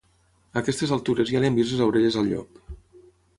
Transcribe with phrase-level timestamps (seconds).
[0.55, 2.59] A aquestes altures ja li hem vist les orelles al llop.